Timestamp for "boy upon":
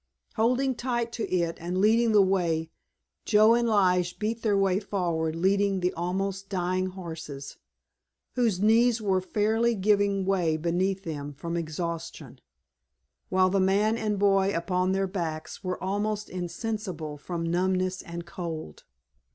14.17-14.91